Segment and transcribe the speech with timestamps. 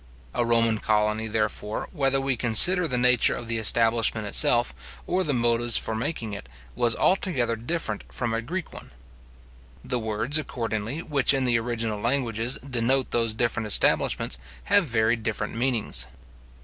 [0.33, 4.73] A Roman colony, therefore, whether we consider the nature of the establishment itself,
[5.05, 8.89] or the motives for making it, was altogether different from a Greek one.
[9.85, 15.53] The words, accordingly, which in the original languages denote those different establishments, have very different
[15.53, 16.07] meanings.